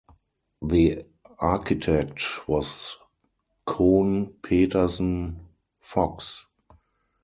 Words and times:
The 0.63 1.05
architect 1.37 2.47
was 2.49 2.97
Kohn 3.67 4.33
Pedersen 4.41 5.41
Fox. 5.79 6.43